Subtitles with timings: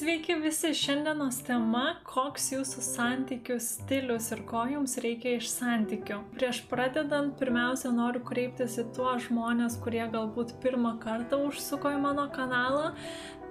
[0.00, 6.16] Sveiki visi, šiandienos tema- koks jūsų santykių stilius ir ko jums reikia iš santykių.
[6.38, 12.24] Prieš pradedant, pirmiausia, noriu kreiptis į tuos žmonės, kurie galbūt pirmą kartą užsuko į mano
[12.32, 12.94] kanalą.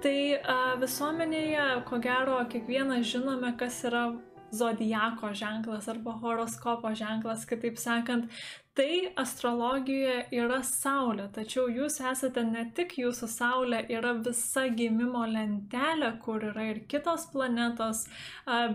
[0.02, 4.08] Tai a, visuomenėje, ko gero, kiekvienas žinome, kas yra
[4.52, 8.30] zodiako ženklas arba horoskopo ženklas, kitaip sakant,
[8.74, 16.12] tai astrologijoje yra Saulė, tačiau jūs esate ne tik jūsų Saulė, yra visa gimimo lentelė,
[16.22, 18.04] kur yra ir kitos planetos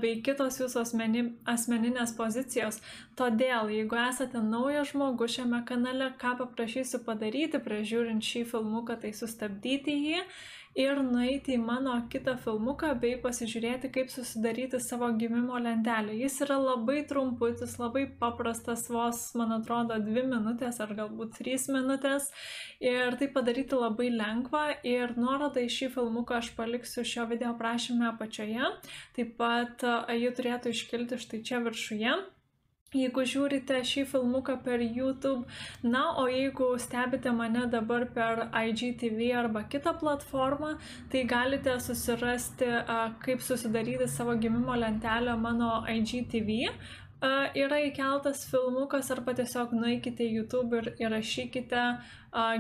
[0.02, 2.82] bei kitos jūsų asmeni, asmeninės pozicijos.
[3.16, 9.16] Todėl, jeigu esate naujas žmogus šiame kanale, ką paprašysiu padaryti prieš žiūrint šį filmuką, tai
[9.16, 10.22] sustabdyti jį
[10.76, 16.18] ir nueiti į mano kitą filmuką bei pasižiūrėti, kaip susidaryti savo gimimo lentelę.
[16.20, 22.28] Jis yra labai trumputis, labai paprastas, vos, man atrodo, dvi minutės ar galbūt trys minutės.
[22.84, 28.12] Ir tai padaryti labai lengva ir nuorodą į šį filmuką aš paliksiu šio video aprašymę
[28.12, 28.76] apačioje.
[29.16, 32.20] Taip pat jį turėtų iškilti štai čia viršuje.
[32.94, 35.48] Jeigu žiūrite šį filmuką per YouTube,
[35.84, 40.76] na, o jeigu stebite mane dabar per IGTV arba kitą platformą,
[41.12, 42.70] tai galite susirasti,
[43.26, 46.62] kaip susidaryti savo gimimo lentelę mano IGTV
[47.58, 52.16] yra įkeltas filmukas arba tiesiog nueikite į YouTube ir įrašykite uh,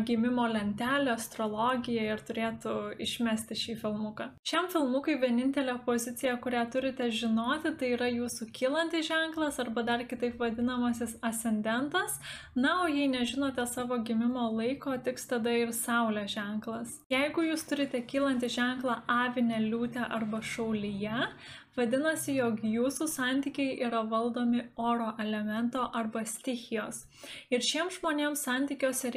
[0.05, 4.29] gimimo lentelę, astrologiją ir turėtų išmesti šį filmuką.
[4.47, 10.39] Šiam filmukui vienintelė pozicija, kurią turite žinoti, tai yra jūsų kylantis ženklas arba dar kitaip
[10.39, 12.19] vadinamasis ascendentas.
[12.55, 16.99] Na, o jei nežinote savo gimimo laiko, tiks tada ir Saulės ženklas.
[17.11, 21.29] Jeigu jūs turite kylantį ženklą avinę liūtę arba šaulyje,
[21.75, 27.01] Vadinasi, jog jūsų santykiai yra valdomi oro elemento arba stichijos.
[27.51, 29.11] Ir šiems žmonėms santykiuose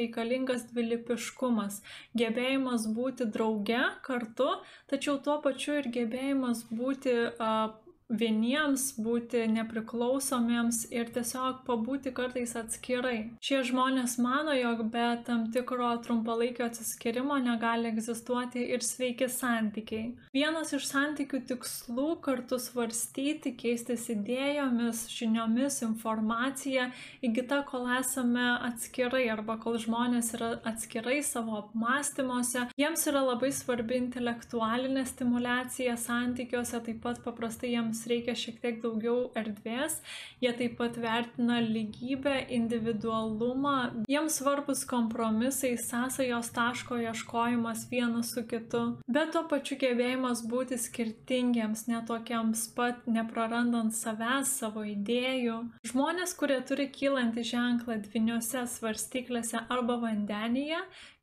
[0.49, 1.81] reikalingas dvilipiškumas,
[2.17, 4.49] gebėjimas būti drauge kartu,
[4.89, 7.71] tačiau tuo pačiu ir gebėjimas būti uh,
[8.09, 13.35] vieniems būti nepriklausomiems ir tiesiog pabūti kartais atskirai.
[13.43, 20.15] Šie žmonės mano, jog be tam tikro trumpalaikio atsiskirimo negali egzistuoti ir sveiki santykiai.
[20.33, 26.89] Vienas iš santykių tikslų kartu svarstyti, keistis idėjomis, žiniomis, informacija
[27.25, 32.65] įgyta, kol esame atskirai arba kol žmonės yra atskirai savo apmąstymuose.
[32.79, 38.81] Jiems yra labai svarbi intelektualinė stimulacija santykiuose, taip pat paprastai jiems jiems reikia šiek tiek
[38.81, 40.01] daugiau erdvės,
[40.41, 48.99] jie taip pat vertina lygybę, individualumą, jiems svarbus kompromisai, sąsajos taško ieškojimas vienas su kitu,
[49.07, 55.59] bet tuo pačiu gebėjimas būti skirtingiems, netokiems pat, neprarandant savęs, savo idėjų.
[55.83, 60.79] Žmonės, kurie turi kylantį ženklą dviniuose svarstyklėse arba vandenyje,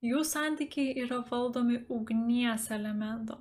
[0.07, 3.39] jų santykiai yra valdomi ugnies elemento.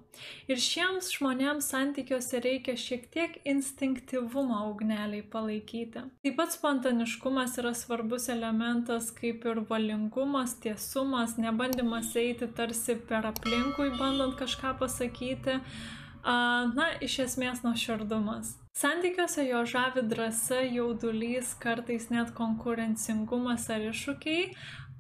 [0.50, 6.06] Ir šiems žmonėms santykiuose reikia šiek tiek instinktyvumo ugneliai palaikyti.
[6.26, 13.92] Taip pat spontaniškumas yra svarbus elementas kaip ir valingumas, tiesumas, nebandymas eiti tarsi per aplinkui,
[14.00, 15.62] bandant kažką pasakyti.
[16.26, 18.56] Na, iš esmės nuoširdumas.
[18.76, 24.50] Santykiuose jo žavi drąsa, jaudulys, kartais net konkurencingumas ar iššūkiai,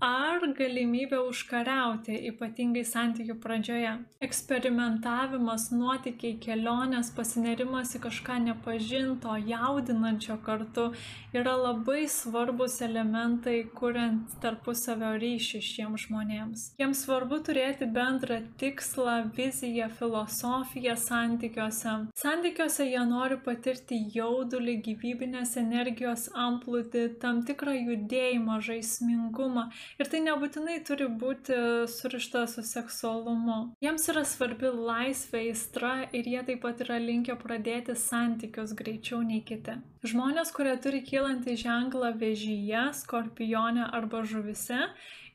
[0.04, 3.94] ar galimybė užkariauti, ypatingai santykių pradžioje.
[4.26, 10.90] Eksperimentavimas, nuotykiai, kelionės, pasinerimas į kažką nepažinto, jaudinančio kartu
[11.36, 16.66] yra labai svarbus elementai, kuriant tarpusavio ryšį šiems žmonėms.
[16.80, 21.96] Jiems svarbu turėti bendrą tikslą, viziją, filosofiją santykiuose.
[22.20, 29.70] Santykiuose jie nori patirti jaudulį, gyvybinės energijos amplūdį, tam tikrą judėjimą, žaismingumą
[30.01, 31.56] Ir tai nebūtinai turi būti
[31.91, 33.59] surišta su seksualumu.
[33.84, 39.44] Jiems yra svarbi laisvė, aistra ir jie taip pat yra linkę pradėti santykius greičiau nei
[39.46, 39.78] kiti.
[40.06, 44.84] Žmonės, kurie turi kylantį ženklą vežyje, skorpione arba žuvise,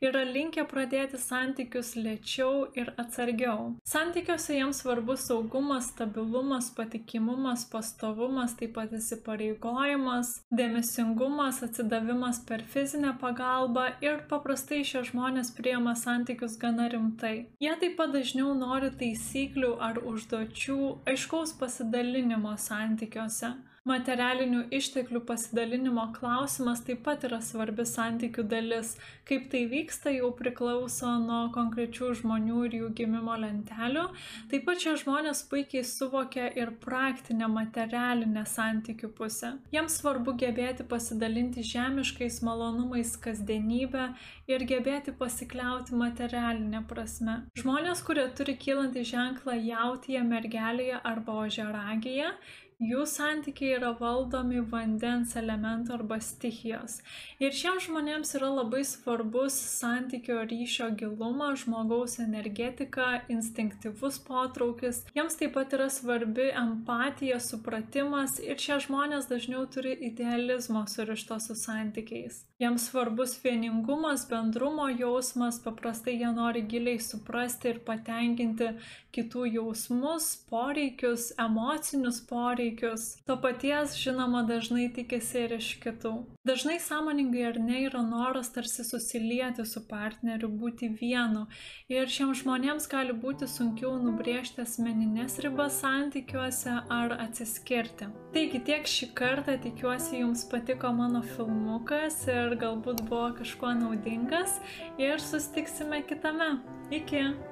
[0.05, 3.75] yra linkę pradėti santykius lėčiau ir atsargiau.
[3.87, 13.91] Santykiuose jiems svarbus saugumas, stabilumas, patikimumas, pastovumas, taip pat įsipareigojimas, dėmesingumas, atsidavimas per fizinę pagalbą
[14.05, 17.35] ir paprastai šie žmonės priema santykius gana rimtai.
[17.61, 20.81] Jie taip pat dažniau nori taisyklių ar užduočių,
[21.13, 23.59] aiškaus pasidalinimo santykiuose.
[23.89, 28.91] Materialinių išteklių pasidalinimo klausimas taip pat yra svarbi santykių dalis.
[29.25, 34.05] Kaip tai vyksta jau priklauso nuo konkrečių žmonių ir jų gimimo lentelių.
[34.53, 39.55] Taip pat šie žmonės puikiai suvokia ir praktinę materialinę santykių pusę.
[39.73, 44.11] Jiems svarbu gebėti pasidalinti žemiškais malonumais kasdienybę
[44.53, 47.47] ir gebėti pasikliauti materialinė prasme.
[47.57, 52.35] Žmonės, kurie turi kylantį ženklą jautyje, mergelėje arba ožeragėje,
[52.81, 56.99] jų santykiai yra valdomi vandens elemento arba stichijos.
[57.43, 65.05] Ir šiems žmonėms yra labai svarbus santykio ryšio gilumas, žmogaus energetika, instinktyvus potraukis.
[65.17, 71.59] Jiems taip pat yra svarbi empatija, supratimas ir šie žmonės dažniau turi idealizmo surišto su
[71.59, 72.47] santykiais.
[72.61, 78.75] Jiems svarbus vieningumas, bendrumo jausmas, paprastai jie nori giliai suprasti ir patenkinti
[79.17, 83.07] kitų jausmus, poreikius, emocinius poreikius.
[83.27, 86.13] To paties, žinoma, dažnai tikisi ir iš kitų.
[86.47, 91.47] Dažnai sąmoningai ar ne yra noras tarsi susilieti su partneriu, būti vienu.
[91.91, 98.13] Ir šiems žmonėms gali būti sunkiau nubrėžti asmeninės ribas santykiuose ar atsiskirti.
[98.37, 104.59] Taigi tiek šį kartą tikiuosi jums patiko mano filmukas ir galbūt buvo kažkuo naudingas
[104.99, 106.57] ir sustiksime kitame.
[106.91, 107.50] Iki!